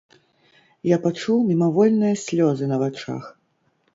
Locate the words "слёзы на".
2.23-2.79